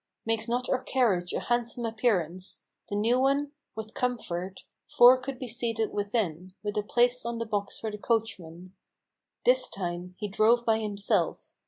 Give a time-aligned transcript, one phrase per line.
[0.25, 3.51] Makes not our carriage a handsome appearance, the new one?
[3.75, 7.99] With comfort, Four could be seated within, with a place on the box for the
[7.99, 8.73] coachman.
[9.45, 11.53] This time, he drove by himself.